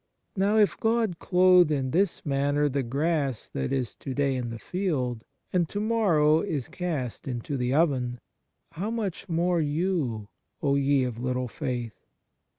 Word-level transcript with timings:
Now 0.35 0.57
if 0.57 0.79
God 0.79 1.19
clothe 1.19 1.71
in 1.71 1.91
this 1.91 2.25
manner 2.25 2.67
the 2.67 2.81
grass 2.81 3.47
that 3.49 3.71
is 3.71 3.93
to 3.97 4.15
day 4.15 4.33
in 4.33 4.49
the 4.49 4.57
field, 4.57 5.23
and 5.53 5.69
to 5.69 5.79
morrow 5.79 6.41
is 6.41 6.67
cast 6.69 7.27
into 7.27 7.55
the 7.55 7.75
oven; 7.75 8.19
how 8.71 8.89
much 8.89 9.29
more 9.29 9.61
you, 9.61 10.27
O 10.59 10.73
ye 10.73 11.03
of 11.03 11.19
little 11.19 11.47
faith 11.47 12.07